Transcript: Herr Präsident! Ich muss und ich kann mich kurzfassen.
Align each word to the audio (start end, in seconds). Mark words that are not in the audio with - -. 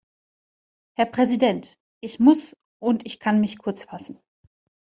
Herr 0.97 1.05
Präsident! 1.05 1.77
Ich 2.01 2.19
muss 2.19 2.57
und 2.81 3.05
ich 3.05 3.19
kann 3.19 3.39
mich 3.39 3.59
kurzfassen. 3.59 4.19